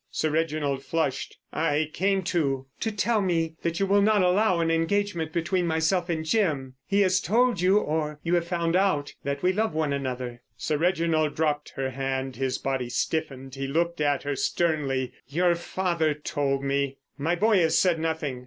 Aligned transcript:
Sir 0.09 0.31
Reginald 0.31 0.81
flushed. 0.81 1.37
"I 1.53 1.91
came 1.93 2.23
to——" 2.23 2.65
"To 2.79 2.91
tell 2.91 3.21
me 3.21 3.53
that 3.61 3.79
you 3.79 3.85
will 3.85 4.01
not 4.01 4.23
allow 4.23 4.59
an 4.59 4.71
engagement 4.71 5.31
between 5.31 5.67
myself 5.67 6.09
and 6.09 6.25
Jim. 6.25 6.73
He 6.87 7.01
has 7.01 7.21
told 7.21 7.61
you, 7.61 7.77
or 7.77 8.19
you 8.23 8.33
have 8.33 8.47
found 8.47 8.75
out, 8.75 9.13
that 9.23 9.43
we 9.43 9.53
love 9.53 9.75
one 9.75 9.93
another." 9.93 10.41
Sir 10.57 10.77
Reginald 10.77 11.35
dropped 11.35 11.73
her 11.75 11.91
hand. 11.91 12.35
His 12.37 12.57
body 12.57 12.89
stiffened. 12.89 13.53
He 13.53 13.67
looked 13.67 14.01
at 14.01 14.23
her 14.23 14.35
sternly. 14.35 15.13
"Your 15.27 15.53
father 15.53 16.15
told 16.15 16.63
me. 16.63 16.97
My 17.15 17.35
boy 17.35 17.59
has 17.59 17.77
said 17.77 17.99
nothing. 17.99 18.39